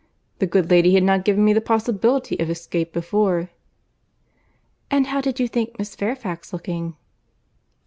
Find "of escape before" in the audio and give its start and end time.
2.39-3.51